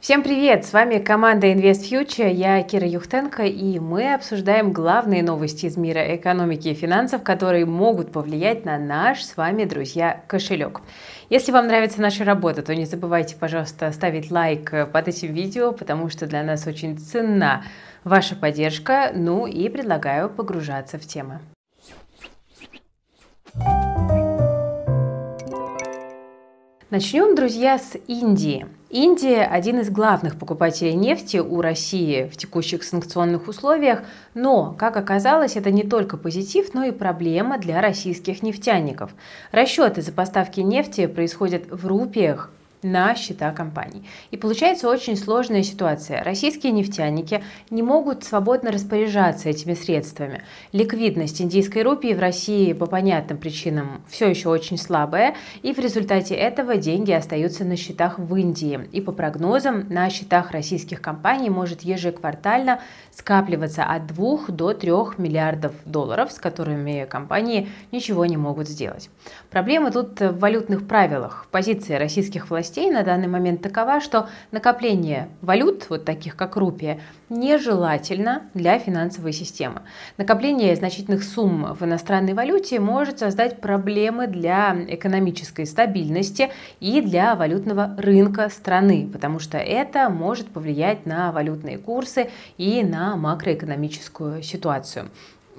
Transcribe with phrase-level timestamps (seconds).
[0.00, 0.64] Всем привет!
[0.64, 6.16] С вами команда Invest Future, я Кира Юхтенко, и мы обсуждаем главные новости из мира
[6.16, 10.80] экономики и финансов, которые могут повлиять на наш с вами, друзья, кошелек.
[11.28, 16.08] Если вам нравится наша работа, то не забывайте, пожалуйста, ставить лайк под этим видео, потому
[16.08, 17.64] что для нас очень ценна
[18.02, 19.12] ваша поддержка.
[19.14, 21.40] Ну и предлагаю погружаться в темы.
[26.90, 28.66] Начнем, друзья, с Индии.
[28.90, 34.02] Индия– один из главных покупателей нефти у России в текущих санкционных условиях,
[34.34, 39.12] но, как оказалось, это не только позитив, но и проблема для российских нефтяников.
[39.52, 42.50] Расчеты за поставки нефти происходят в рупиях,
[42.82, 44.04] на счета компаний.
[44.30, 46.24] И получается очень сложная ситуация.
[46.24, 50.42] Российские нефтяники не могут свободно распоряжаться этими средствами.
[50.72, 56.34] Ликвидность индийской рупии в России по понятным причинам все еще очень слабая, и в результате
[56.34, 58.88] этого деньги остаются на счетах в Индии.
[58.92, 62.80] И по прогнозам на счетах российских компаний может ежеквартально
[63.12, 69.10] скапливаться от 2 до 3 миллиардов долларов, с которыми компании ничего не могут сделать.
[69.50, 71.46] Проблема тут в валютных правилах.
[71.50, 77.00] Позиция российских властей властей на данный момент такова, что накопление валют, вот таких как рупия,
[77.28, 79.82] нежелательно для финансовой системы.
[80.18, 87.94] Накопление значительных сумм в иностранной валюте может создать проблемы для экономической стабильности и для валютного
[87.98, 95.10] рынка страны, потому что это может повлиять на валютные курсы и на макроэкономическую ситуацию.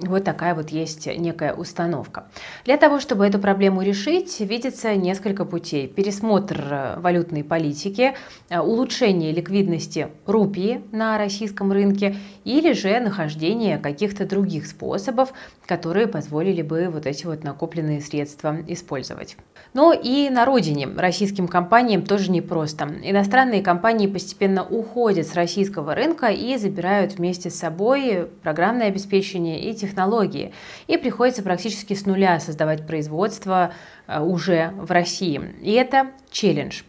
[0.02, 2.26] Вот такая вот есть некая установка.
[2.64, 5.86] Для того, чтобы эту проблему решить, видится несколько путей.
[5.86, 8.14] Пересмотр э, валютной политики,
[8.48, 15.32] э, улучшение ликвидности рупии на российском рынке или же нахождение каких-то других способов,
[15.66, 19.36] которые позволили бы вот эти вот накопленные средства использовать.
[19.72, 22.90] Но и на родине российским компаниям тоже непросто.
[23.02, 29.74] Иностранные компании постепенно уходят с российского рынка и забирают вместе с собой программное обеспечение и
[29.74, 29.91] технологии.
[30.86, 33.72] И приходится практически с нуля создавать производство
[34.06, 35.40] э, уже в России.
[35.60, 36.82] И это челлендж.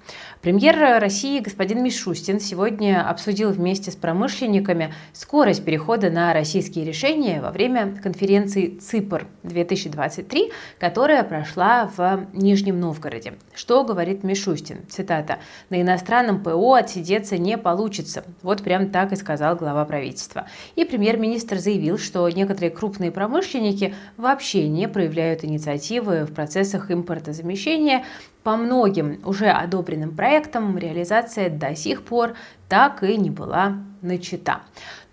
[0.44, 7.50] Премьер России господин Мишустин сегодня обсудил вместе с промышленниками скорость перехода на российские решения во
[7.50, 13.36] время конференции ЦИПР-2023, которая прошла в Нижнем Новгороде.
[13.56, 14.86] Что говорит Мишустин?
[14.90, 15.40] Цитата.
[15.70, 18.25] «На иностранном ПО отсидеться не получится».
[18.42, 20.48] Вот прям так и сказал глава правительства.
[20.75, 28.04] И премьер-министр заявил, что некоторые крупные промышленники вообще не проявляют инициативы в процессах импортозамещения,
[28.44, 32.36] по многим уже одобренным проектам реализация до сих пор
[32.70, 34.62] так и не была начата.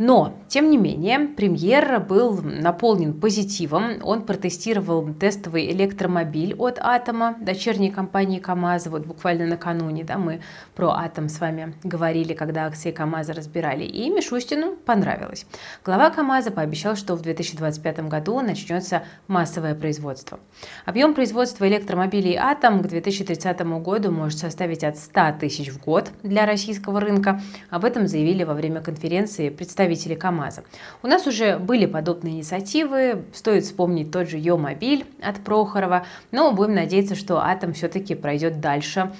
[0.00, 3.98] Но, тем не менее, премьер был наполнен позитивом.
[4.02, 8.88] Он протестировал тестовый электромобиль от Атома, дочерней компании КАМАЗа.
[8.88, 10.40] Вот буквально накануне да, мы
[10.74, 13.84] про Атом с вами говорили, когда акции КАМАЗа разбирали.
[13.84, 15.44] И Мишустину понравилось.
[15.84, 20.40] Глава КАМАЗа пообещал, что в 2025 году начнется массовое производство.
[20.86, 26.46] Объем производства электромобилей Атом к 2030 году может составить от 100 тысяч в год для
[26.46, 27.42] российского рынка.
[27.68, 30.64] Об этом заявили во время конференции представители КАМАЗа.
[31.02, 36.74] У нас уже были подобные инициативы, стоит вспомнить тот же Йо-мобиль от Прохорова, но будем
[36.74, 39.12] надеяться, что Атом все-таки пройдет дальше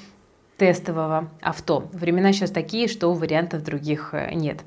[0.60, 1.88] тестового авто.
[1.92, 4.60] Времена сейчас такие, что вариантов других э, нет.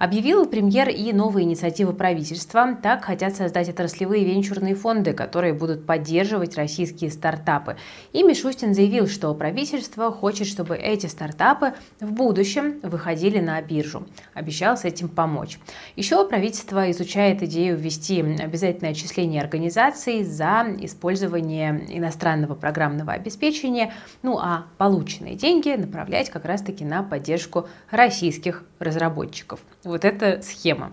[0.00, 2.74] Объявил премьер и новые инициативы правительства.
[2.82, 7.76] Так хотят создать отраслевые венчурные фонды, которые будут поддерживать российские стартапы.
[8.14, 14.06] И Мишустин заявил, что правительство хочет, чтобы эти стартапы в будущем выходили на биржу.
[14.32, 15.58] Обещал с этим помочь.
[15.96, 24.64] Еще правительство изучает идею ввести обязательное отчисление организаций за использование иностранного программного обеспечения, ну а
[24.78, 29.60] полученные деньги направлять как раз-таки на поддержку российских разработчиков.
[29.90, 30.92] Вот эта схема.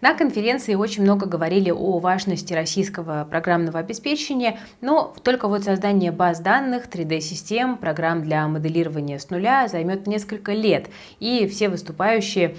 [0.00, 6.40] На конференции очень много говорили о важности российского программного обеспечения, но только вот создание баз
[6.40, 12.56] данных, 3D-систем, программ для моделирования с нуля займет несколько лет, и все выступающие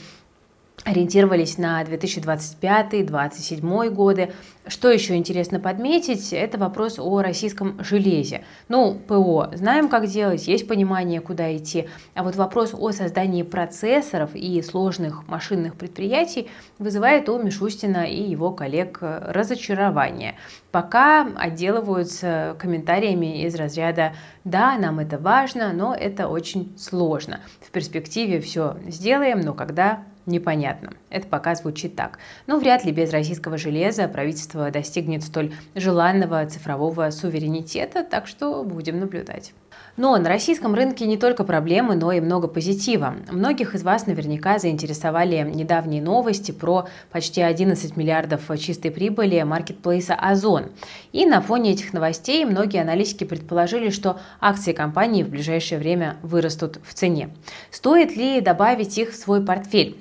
[0.84, 4.34] ориентировались на 2025-2027 годы.
[4.68, 8.44] Что еще интересно подметить, это вопрос о российском железе.
[8.68, 11.88] Ну, ПО знаем, как делать, есть понимание, куда идти.
[12.14, 16.50] А вот вопрос о создании процессоров и сложных машинных предприятий
[16.80, 20.36] вызывает у Мишустина и его коллег разочарование.
[20.72, 24.14] Пока отделываются комментариями из разряда
[24.44, 27.40] «да, нам это важно, но это очень сложно».
[27.62, 30.94] В перспективе все сделаем, но когда непонятно.
[31.10, 32.20] Это пока звучит так.
[32.48, 39.00] Но вряд ли без российского железа правительство достигнет столь желанного цифрового суверенитета, так что будем
[39.00, 39.54] наблюдать.
[39.98, 43.16] Но на российском рынке не только проблемы, но и много позитива.
[43.30, 50.72] Многих из вас наверняка заинтересовали недавние новости про почти 11 миллиардов чистой прибыли маркетплейса Озон.
[51.12, 56.80] И на фоне этих новостей многие аналитики предположили, что акции компании в ближайшее время вырастут
[56.84, 57.30] в цене.
[57.70, 59.98] Стоит ли добавить их в свой портфель?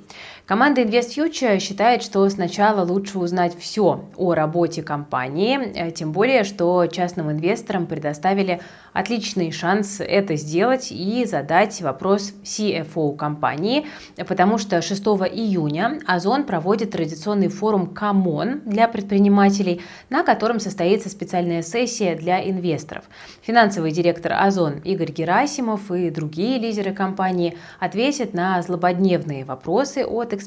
[0.51, 6.89] Команда InvestFuture считает, что сначала лучше узнать все о работе компании, э, тем более, что
[6.89, 8.61] частным инвесторам предоставили
[8.93, 13.87] отличный шанс это сделать и задать вопрос CFO компании,
[14.27, 15.01] потому что 6
[15.33, 23.05] июня Озон проводит традиционный форум «ComON» для предпринимателей, на котором состоится специальная сессия для инвесторов.
[23.43, 30.40] Финансовый директор Озон Игорь Герасимов и другие лидеры компании ответят на злободневные вопросы от экспертов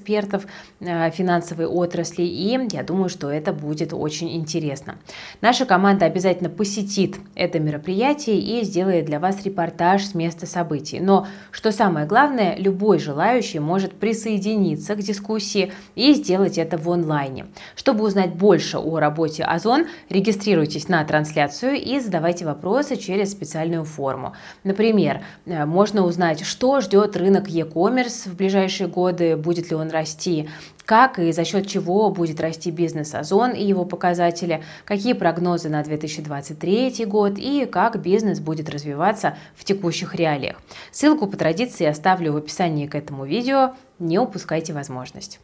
[0.79, 4.95] э, финансовой отрасли, и я думаю, что это будет очень интересно.
[5.41, 10.99] Наша команда обязательно посетит это мероприятие и сделает для вас репортаж с места событий.
[10.99, 17.47] Но, что самое главное, любой желающий может присоединиться к дискуссии и сделать это в онлайне.
[17.75, 24.33] Чтобы узнать больше о работе Озон, регистрируйтесь на трансляцию и задавайте вопросы через специальную форму.
[24.63, 30.49] Например, э, можно узнать, что ждет рынок e-commerce в ближайшие годы, будет ли он расти,
[30.85, 35.83] как и за счет чего будет расти бизнес Озон и его показатели, какие прогнозы на
[35.83, 40.61] 2023 год и как бизнес будет развиваться в текущих реалиях.
[40.91, 45.39] Ссылку по традиции оставлю в описании к этому видео, не упускайте возможность.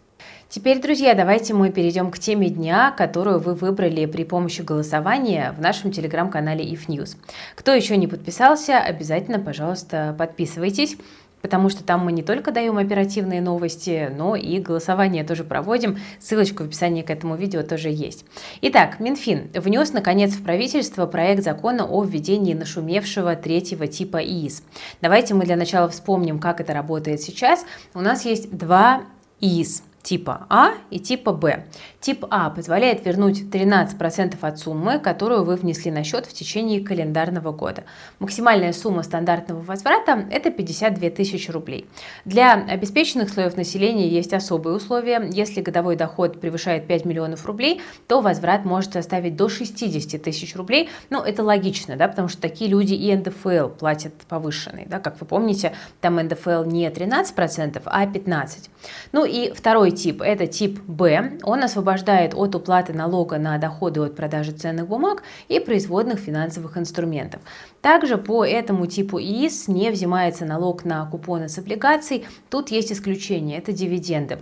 [0.50, 5.62] Теперь, друзья, давайте мы перейдем к теме дня, которую вы выбрали при помощи голосования в
[5.62, 7.18] нашем телеграм-канале If News.
[7.56, 10.98] Кто еще не подписался, обязательно, пожалуйста, подписывайтесь
[11.42, 15.98] потому что там мы не только даем оперативные новости, но и голосование тоже проводим.
[16.20, 18.26] Ссылочка в описании к этому видео тоже есть.
[18.62, 24.64] Итак, Минфин внес, наконец, в правительство проект закона о введении нашумевшего третьего типа ИИС.
[25.02, 27.66] Давайте мы для начала вспомним, как это работает сейчас.
[27.94, 29.04] У нас есть два
[29.40, 31.66] ИИС типа А и типа Б.
[32.00, 37.52] Тип А позволяет вернуть 13% от суммы, которую вы внесли на счет в течение календарного
[37.52, 37.84] года.
[38.20, 41.88] Максимальная сумма стандартного возврата– это 52 тысячи рублей.
[42.24, 45.30] Для обеспеченных слоев населения есть особые условия.
[45.30, 50.90] Если годовой доход превышает 5 миллионов рублей, то возврат может составить до 60 тысяч рублей.
[51.10, 54.86] Ну, это логично, да, потому что такие люди и НДФЛ платят повышенный.
[54.86, 58.70] Да, как вы помните, там НДФЛ не 13%, а 15%.
[59.12, 61.40] Ну и второй тип– это тип Б.
[61.44, 67.42] Он освобождает от уплаты налога на доходы от продажи ценных бумаг и производных финансовых инструментов.
[67.82, 72.26] Также по этому типу ИИС не взимается налог на купоны с облигаций.
[72.50, 74.40] Тут есть исключение– это дивиденды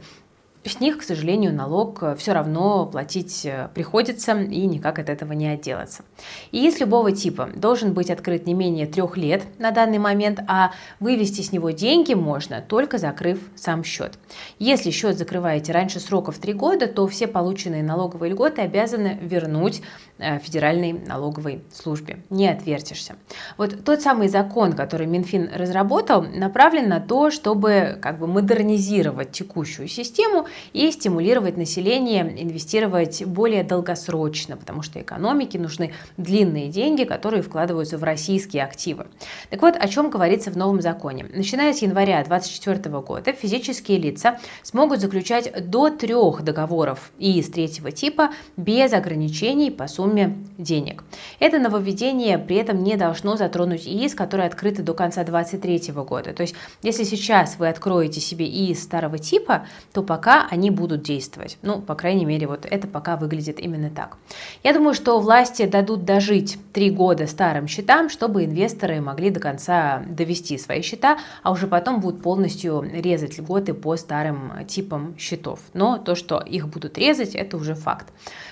[0.67, 5.33] с них, к сожалению, налог э, все равно платить э, приходится и никак от этого
[5.33, 6.03] не отделаться.
[6.51, 10.71] И из любого типа должен быть открыт не менее трех лет на данный момент, а
[10.99, 14.17] вывести с него деньги можно, только закрыв сам счет.
[14.59, 19.81] Если счет закрываете раньше срока в три года, то все полученные налоговые льготы обязаны вернуть
[20.17, 22.19] э, Федеральной налоговой службе.
[22.29, 23.15] Не отвертишься.
[23.57, 29.87] Вот тот самый закон, который Минфин разработал, направлен на то, чтобы как бы модернизировать текущую
[29.87, 37.97] систему и стимулировать население инвестировать более долгосрочно, потому что экономике нужны длинные деньги, которые вкладываются
[37.97, 39.07] в российские активы.
[39.49, 41.25] Так вот, о чем говорится в новом законе.
[41.33, 47.91] Начиная с января 2024 года физические лица смогут заключать до трех договоров и из третьего
[47.91, 51.03] типа без ограничений по сумме денег.
[51.39, 56.33] Это нововведение при этом не должно затронуть ИИС, которые открыты до конца 2023 года.
[56.33, 61.57] То есть, если сейчас вы откроете себе ИИС старого типа, то пока они будут действовать.
[61.61, 64.17] Ну, по крайней мере, вот это пока выглядит именно так.
[64.63, 70.03] Я думаю, что власти дадут дожить три года старым счетам, чтобы инвесторы могли до конца
[70.07, 75.59] довести свои счета, а уже потом будут полностью резать льготы по старым типам счетов.
[75.73, 78.07] Но то, что их будут резать, это уже факт.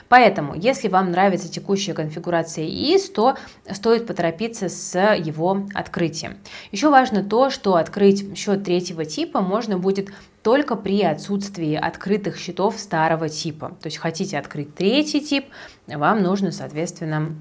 [0.08, 3.36] Поэтому, если вам нравится текущая конфигурация ИИС, то
[3.72, 6.38] стоит поторопиться с его открытием.
[6.72, 10.10] Еще важно то, что открыть счет третьего типа можно будет
[10.46, 13.70] только при отсутствии открытых счетов старого типа.
[13.82, 15.46] То есть хотите открыть третий тип,
[15.88, 17.36] вам нужно, соответственно,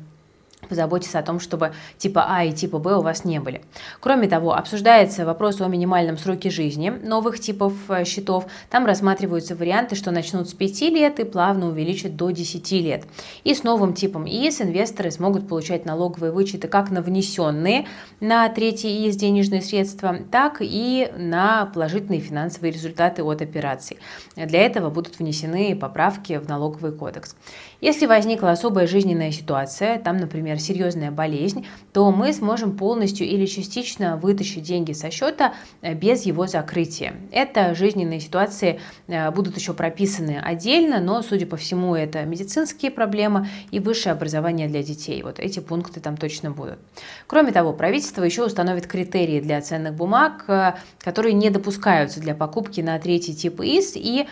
[0.68, 3.62] позаботиться о том, чтобы типа А и типа Б у вас не были.
[4.00, 8.46] Кроме того, обсуждается вопрос о минимальном сроке жизни новых типов э, счетов.
[8.70, 13.04] Там рассматриваются варианты, что начнут с 5 лет и плавно увеличат до 10 лет.
[13.44, 17.86] И с новым типом ИИС инвесторы смогут получать налоговые вычеты как на внесенные
[18.20, 23.98] на третий ИИС денежные средства, так и на положительные финансовые результаты от операций.
[24.36, 27.36] Для этого будут внесены поправки в налоговый кодекс.
[27.80, 33.46] Если возникла особая жизненная ситуация, там, например, например, серьезная болезнь, то мы сможем полностью или
[33.46, 37.14] частично вытащить деньги со счета э, без его закрытия.
[37.30, 43.48] Это жизненные ситуации э, будут еще прописаны отдельно, но, судя по всему, это медицинские проблемы
[43.70, 45.22] и высшее образование для детей.
[45.22, 46.78] Вот эти пункты там точно будут.
[47.26, 52.80] Кроме того, правительство еще установит критерии для ценных бумаг, э, которые не допускаются для покупки
[52.80, 54.26] на третий тип ИС, и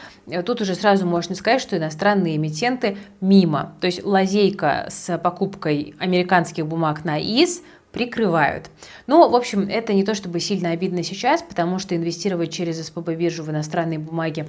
[0.45, 3.75] тут уже сразу можно сказать, что иностранные эмитенты мимо.
[3.81, 6.12] То есть лазейка с покупкой американских
[6.65, 8.71] бумаг на ИС прикрывают.
[9.07, 13.15] Ну, в общем, это не то чтобы сильно обидно сейчас, потому что инвестировать через СПБ
[13.15, 14.47] биржу в иностранные бумаги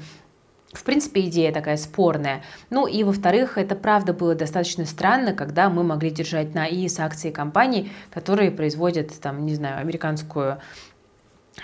[0.74, 2.44] в принципе, идея такая спорная.
[2.72, 7.30] Ну и, во-вторых, это правда было достаточно странно, когда мы могли держать на ИИС акции
[7.30, 10.60] компаний, которые производят, там, не знаю, американскую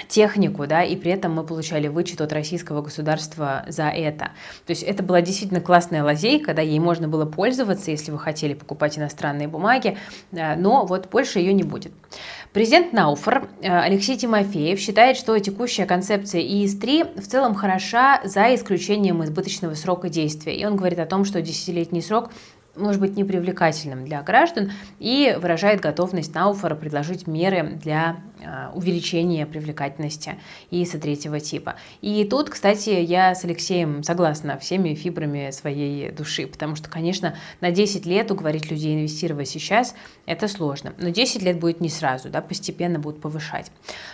[0.08, 4.32] технику, да, и при этом мы получали вычет от российского государства за это.
[4.66, 8.54] То есть это была действительно классная лазейка, да, ей можно было пользоваться, если вы хотели
[8.54, 9.98] покупать иностранные бумаги,
[10.32, 11.92] э, но вот больше ее не будет.
[12.54, 19.24] Президент Науфор э, Алексей Тимофеев считает, что текущая концепция ИИС-3 в целом хороша за исключением
[19.24, 20.56] избыточного срока действия.
[20.56, 22.32] И он говорит о том, что десятилетний срок
[22.80, 30.40] может быть непривлекательным для граждан и выражает готовность Науфора предложить меры для Э, увеличение привлекательности
[30.72, 31.76] ИИСа третьего типа.
[32.00, 37.72] И тут, кстати, я с Алексеем согласна всеми фибрами своей души, потому что, конечно, на
[37.72, 39.94] 10 лет уговорить людей инвестировать сейчас–
[40.26, 40.94] это сложно.
[40.98, 43.72] Но 10 лет будет не сразу, да, постепенно будут повышать.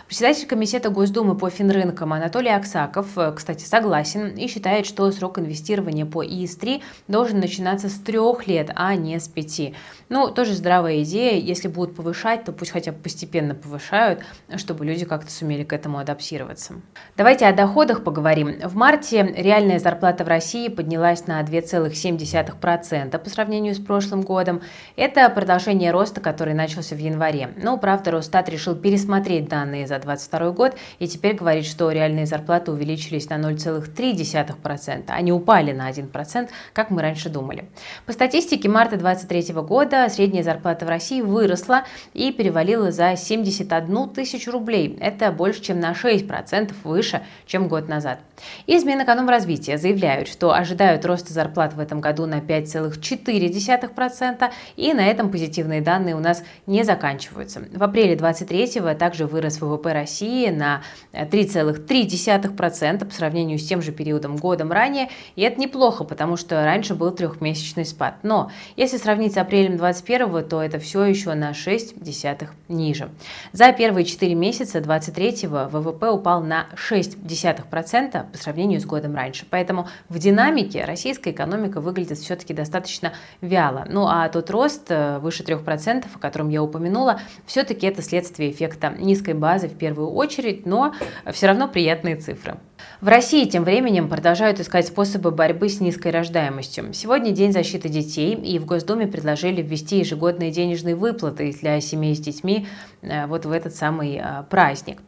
[0.07, 6.07] Председатель комитета Госдумы по финрынкам Анатолий Аксаков, э, кстати, согласен и считает, что срок инвестирования
[6.07, 9.75] по ИИС-3 должен начинаться с трех лет, а не с пяти.
[10.09, 11.39] Ну, тоже здравая идея.
[11.39, 14.23] Если будут повышать, то пусть хотя бы постепенно повышают,
[14.57, 16.75] чтобы люди как-то сумели к этому адаптироваться.
[17.17, 18.59] Давайте о доходах поговорим.
[18.63, 24.61] В марте реальная зарплата в России поднялась на 2,7% по сравнению с прошлым годом.
[24.95, 27.49] Это продолжение роста, который начался в январе.
[27.61, 32.71] Но, правда, Росстат решил пересмотреть данные за 2022 год и теперь говорит, что реальные зарплаты
[32.71, 37.65] увеличились на 0,3%, а не упали на 1%, как мы раньше думали.
[38.05, 41.83] По статистике марта 2023 года средняя зарплата в России выросла
[42.13, 44.97] и перевалила за 71 тысяч рублей.
[45.01, 48.19] Это больше, чем на 6% выше, чем год назад.
[48.67, 55.31] Из Минэкономразвития заявляют, что ожидают роста зарплат в этом году на 5,4%, и на этом
[55.31, 57.61] позитивные данные у нас не заканчиваются.
[57.71, 60.81] В апреле 23-го также вырос ВВП России на
[61.13, 66.95] 3,3% по сравнению с тем же периодом годом ранее, и это неплохо, потому что раньше
[66.95, 68.23] был трехмесячный спад.
[68.25, 73.09] Но если сравнить с апрелем 21 то это все еще на 6 десятых ниже.
[73.51, 79.45] За первые 4 месяца 2023 ВВП упал на 0,6% по сравнению с годом раньше.
[79.49, 83.85] Поэтому в динамике российская экономика выглядит все-таки достаточно вяло.
[83.87, 88.89] Ну а тот рост э, выше 3%, о котором я упомянула, все-таки это следствие эффекта
[88.97, 90.95] низкой базы в первую очередь, но
[91.31, 92.57] все равно приятные цифры.
[93.01, 96.93] В России тем временем продолжают искать способы борьбы с низкой рождаемостью.
[96.93, 102.19] Сегодня День защиты детей, и в Госдуме предложили ввести ежегодные денежные выплаты для семей с
[102.19, 102.67] детьми
[103.01, 105.01] э, вот в этот самый э, праздник.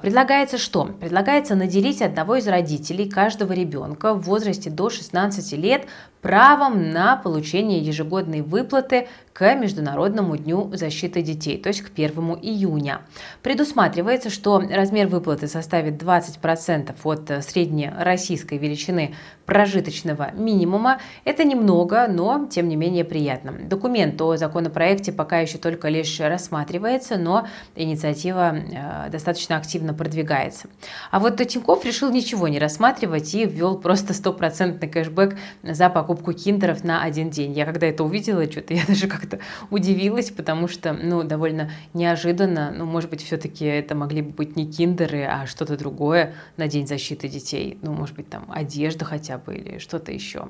[0.00, 0.84] Предлагается что?
[0.84, 5.86] Предлагается наделить одного из родителей каждого ребенка в возрасте до 16 лет
[6.22, 12.10] правом на получение ежегодной выплаты к Международному дню защиты детей, то есть к 1
[12.42, 13.02] июня.
[13.42, 19.14] Предусматривается, что размер выплаты составит 20% от среднероссийской величины
[19.46, 20.98] прожиточного минимума.
[21.24, 23.52] Это немного, но тем не менее приятно.
[23.52, 30.68] Документ о законопроекте пока еще только лишь рассматривается, но инициатива э, достаточно активно продвигается.
[31.10, 36.84] А вот Тиньков решил ничего не рассматривать и ввел просто стопроцентный кэшбэк за покупку киндеров
[36.84, 37.52] на один день.
[37.52, 39.38] Я когда это увидела, что-то я даже как-то
[39.70, 44.70] удивилась, потому что, ну, довольно неожиданно, ну, может быть, все-таки это могли бы быть не
[44.70, 47.78] киндеры, а что-то другое на День защиты детей.
[47.82, 50.48] Ну, может быть, там одежда хотя бы или что-то еще.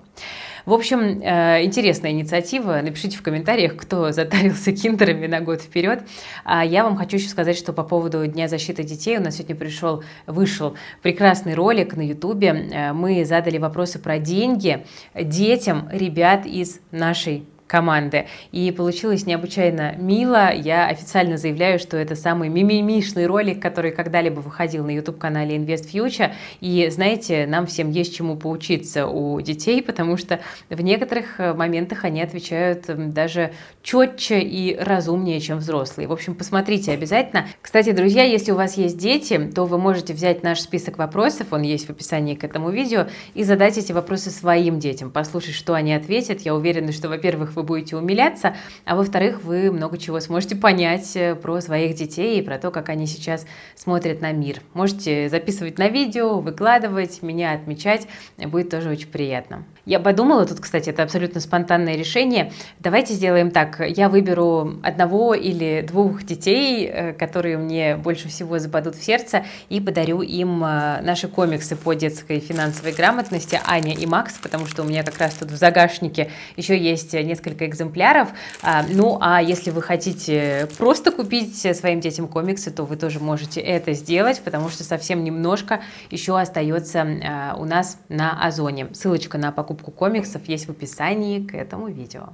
[0.64, 2.80] В общем, э, интересная инициатива.
[2.82, 6.02] Напишите в комментариях, кто затарился киндерами на год вперед.
[6.44, 9.56] А я вам хочу еще сказать, что по поводу Дня защиты детей у нас сегодня
[9.56, 12.48] пришел, вышел прекрасный ролик на Ютубе.
[12.48, 18.26] Э, мы задали вопросы про деньги детям ребят из нашей команды.
[18.52, 20.52] И получилось необычайно мило.
[20.52, 26.32] Я официально заявляю, что это самый мимимишный ролик, который когда-либо выходил на YouTube-канале Invest Future.
[26.60, 32.04] И знаете, нам всем есть чему поучиться у детей, потому что в некоторых э, моментах
[32.04, 36.08] они отвечают даже четче и разумнее, чем взрослые.
[36.08, 37.46] В общем, посмотрите обязательно.
[37.62, 41.62] Кстати, друзья, если у вас есть дети, то вы можете взять наш список вопросов, он
[41.62, 45.94] есть в описании к этому видео, и задать эти вопросы своим детям, послушать, что они
[45.94, 46.42] ответят.
[46.42, 51.16] Я уверена, что, во-первых, вы вы будете умиляться, а во-вторых, вы много чего сможете понять
[51.16, 54.60] э, про своих детей и про то, как они сейчас смотрят на мир.
[54.74, 59.64] Можете записывать на видео, выкладывать, меня отмечать, будет тоже очень приятно.
[59.84, 62.52] Я подумала, тут, кстати, это абсолютно спонтанное решение.
[62.78, 63.80] Давайте сделаем так.
[63.80, 69.80] Я выберу одного или двух детей, э, которые мне больше всего западут в сердце, и
[69.80, 74.84] подарю им э, наши комиксы по детской финансовой грамотности Аня и Макс, потому что у
[74.84, 78.28] меня как раз тут в загашнике еще есть несколько экземпляров.
[78.62, 83.60] А, ну, а если вы хотите просто купить своим детям комиксы, то вы тоже можете
[83.60, 88.86] это сделать, потому что совсем немножко еще остается э, у нас на Озоне.
[88.92, 92.30] Ссылочка на покупку покупку комиксов есть в описании к этому видео.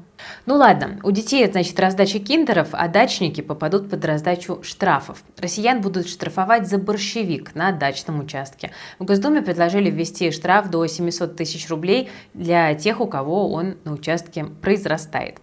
[0.46, 5.22] Ну ладно, у детей, значит, раздача киндеров, а дачники попадут под раздачу штрафов.
[5.38, 8.72] Россиян будут штрафовать за борщевик на дачном участке.
[8.98, 13.92] В Госдуме предложили ввести штраф до 700 тысяч рублей для тех, у кого он на
[13.92, 15.36] участке произрастает.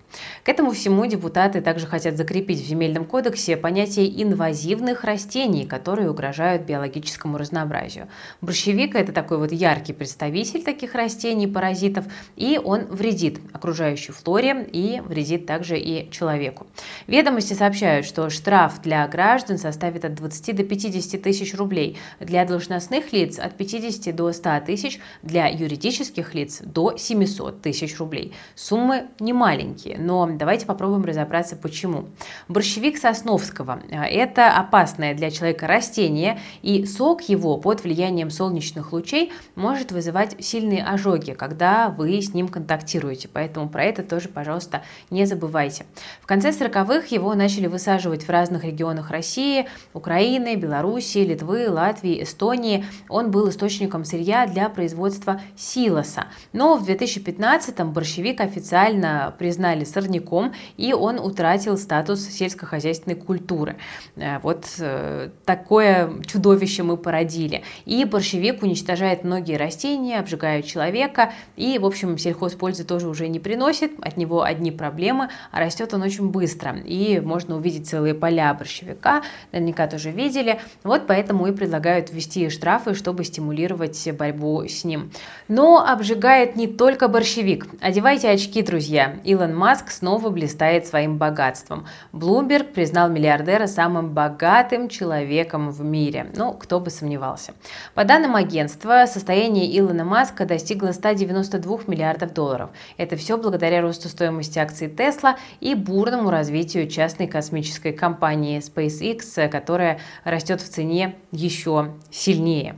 [0.43, 6.63] К этому всему депутаты также хотят закрепить в Земельном кодексе понятие инвазивных растений, которые угрожают
[6.63, 8.07] биологическому разнообразию.
[8.41, 12.05] Борщевик– это такой вот яркий представитель таких растений, паразитов,
[12.36, 16.67] и он вредит окружающей флоре и вредит также и человеку.
[17.07, 23.13] Ведомости сообщают, что штраф для граждан составит от 20 до 50 тысяч рублей, для должностных
[23.13, 28.34] лиц от 50 до 100 тысяч, для юридических лиц до 700 тысяч рублей.
[28.55, 32.05] Суммы не маленькие, но давайте попробуем разобраться, почему.
[32.47, 39.91] Борщевик Сосновского– это опасное для человека растение, и сок его под влиянием солнечных лучей может
[39.91, 43.27] вызывать сильные ожоги, когда вы с ним контактируете.
[43.27, 45.85] Поэтому про это тоже, пожалуйста, не забывайте.
[46.21, 52.85] В конце 40-х его начали высаживать в разных регионах России, Украины, Белоруссии, Литвы, Латвии, Эстонии.
[53.09, 56.25] Он был источником сырья для производства силоса.
[56.53, 63.77] Но в 2015-м борщевик официально признали сорняком, и он утратил статус сельскохозяйственной культуры.
[64.15, 67.63] Э, вот э, такое чудовище мы породили.
[67.85, 73.91] И борщевик уничтожает многие растения, обжигает человека, и, в общем, сельхозпользы тоже уже не приносит,
[74.01, 79.23] от него одни проблемы, а растет он очень быстро, и можно увидеть целые поля борщевика,
[79.51, 85.12] наверняка тоже видели, вот поэтому и предлагают ввести штрафы, чтобы стимулировать борьбу с ним.
[85.47, 87.67] Но обжигает не только борщевик.
[87.81, 89.19] Одевайте очки, друзья.
[89.23, 91.86] Илон Маск Маск снова блистает своим богатством.
[92.12, 96.32] Блумберг признал миллиардера самым богатым человеком в мире.
[96.36, 97.54] Ну, кто бы сомневался.
[97.93, 102.71] По данным агентства, состояние Илона Маска достигло 192 миллиардов долларов.
[102.98, 110.00] Это все благодаря росту стоимости акций Тесла и бурному развитию частной космической компании SpaceX, которая
[110.24, 112.76] растет в цене еще сильнее.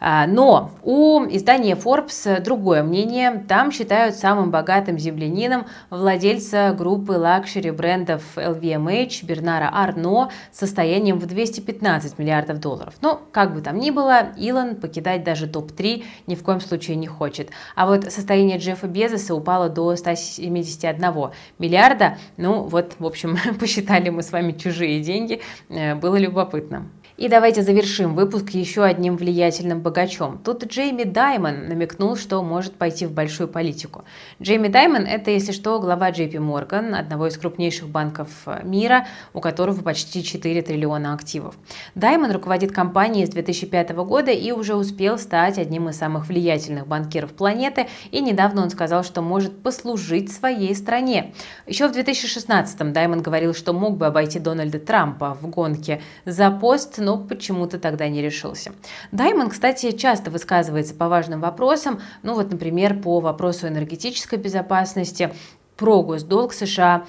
[0.00, 3.44] А, но у издания Forbes другое мнение.
[3.48, 11.18] Там считают самым богатым землянином владельца владельца группы luxury брендов LVMH Бернара Арно с состоянием
[11.18, 12.94] в 215 миллиардов долларов.
[13.02, 17.06] Но, как бы там ни было, Илон покидать даже топ-3 ни в коем случае не
[17.06, 17.50] хочет.
[17.74, 22.16] А вот состояние Джеффа Безоса упало до 171 миллиарда.
[22.36, 25.40] Ну вот, в общем, посчитали мы с вами чужие деньги.
[25.68, 26.86] Э, было любопытно.
[27.20, 30.38] И давайте завершим выпуск еще одним влиятельным богачом.
[30.42, 34.04] Тут Джейми Даймон намекнул, что может пойти в большую политику.
[34.40, 38.30] Джейми Даймон– это, если что, глава JP Morgan, одного из крупнейших банков
[38.62, 41.56] мира, у которого почти 4 триллиона активов.
[41.94, 47.34] Даймон руководит компанией с 2005 года и уже успел стать одним из самых влиятельных банкиров
[47.34, 51.34] планеты, и недавно он сказал, что может послужить своей стране.
[51.66, 56.96] Еще в 2016 Даймон говорил, что мог бы обойти Дональда Трампа в гонке за пост,
[56.96, 58.70] но но почему-то тогда не решился.
[59.10, 65.32] Даймон, кстати, часто высказывается по важным вопросам, ну вот, например, по вопросу энергетической безопасности,
[65.76, 67.06] про госдолг США,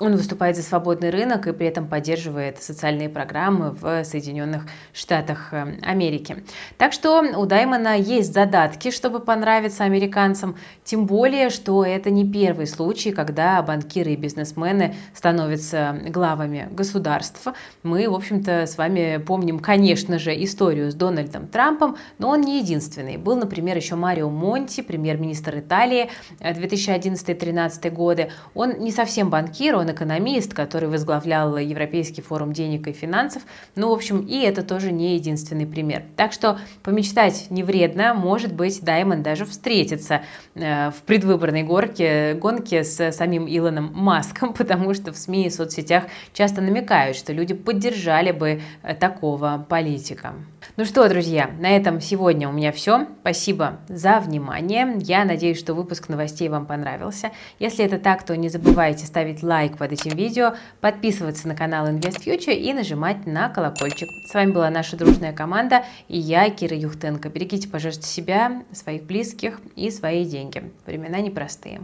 [0.00, 5.78] он выступает за свободный рынок и при этом поддерживает социальные программы в Соединенных Штатах э,
[5.82, 6.44] Америки.
[6.76, 12.66] Так что у Даймона есть задатки, чтобы понравиться американцам, тем более, что это не первый
[12.66, 17.46] случай, когда банкиры и бизнесмены становятся главами государств.
[17.82, 22.60] Мы, в общем-то, с вами помним, конечно же, историю с Дональдом Трампом, но он не
[22.60, 23.16] единственный.
[23.16, 28.30] Был, например, еще Марио Монти, премьер-министр Италии 2011-2013 э, годы.
[28.54, 33.42] Он не совсем банкир, он он экономист, который возглавлял Европейский форум денег и финансов.
[33.74, 36.02] Ну, в общем, и это тоже не единственный пример.
[36.16, 38.14] Так что помечтать не вредно.
[38.14, 40.22] Может быть, Даймонд даже встретится
[40.54, 46.04] э, в предвыборной горке, гонке с самим Илоном Маском, потому что в СМИ и соцсетях
[46.32, 50.34] часто намекают, что люди поддержали бы э, такого политика.
[50.76, 53.06] Ну что, друзья, на этом сегодня у меня все.
[53.20, 54.96] Спасибо за внимание.
[55.00, 57.30] Я надеюсь, что выпуск новостей вам понравился.
[57.58, 62.24] Если это так, то не забывайте ставить лайк под этим видео, подписываться на канал Invest
[62.24, 64.08] Future и нажимать на колокольчик.
[64.30, 67.28] С вами была наша дружная команда и я, Кира Юхтенко.
[67.28, 70.70] Берегите, пожалуйста, себя, своих близких и свои деньги.
[70.86, 71.80] Времена непростые.